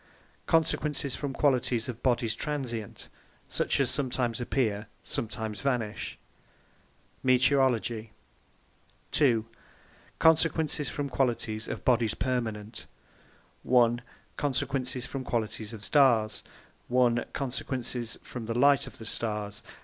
Consequences 0.47 1.15
from 1.15 1.31
the 1.33 1.37
Qualities 1.37 1.87
of 1.87 2.01
Bodies 2.01 2.33
Transient, 2.33 3.07
such 3.47 3.79
as 3.79 3.91
sometimes 3.91 4.41
appear, 4.41 4.87
sometimes 5.03 5.61
vanish 5.61 6.17
METEOROLOGY 7.21 8.11
b. 9.15 9.43
Consequences 10.17 10.89
from 10.89 11.05
the 11.05 11.13
Qualities 11.13 11.67
of 11.67 11.85
Bodies 11.85 12.15
Permanent 12.15 12.87
1) 13.61 14.01
Consequences 14.37 15.05
from 15.05 15.23
the 15.23 15.29
Qualities 15.29 15.71
of 15.71 15.81
the 15.81 15.85
Starres 15.85 16.43
a) 16.89 17.25
Consequences 17.25 18.17
from 18.23 18.47
the 18.47 18.57
Light 18.57 18.87
of 18.87 18.97
the 18.97 19.05
Starres. 19.05 19.61